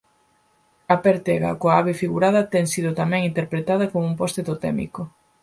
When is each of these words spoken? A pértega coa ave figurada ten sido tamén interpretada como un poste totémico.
A 0.93 0.95
pértega 1.03 1.51
coa 1.59 1.75
ave 1.81 1.93
figurada 2.01 2.49
ten 2.53 2.65
sido 2.73 2.91
tamén 3.01 3.21
interpretada 3.29 3.85
como 3.91 4.05
un 4.11 4.15
poste 4.21 4.41
totémico. 4.49 5.01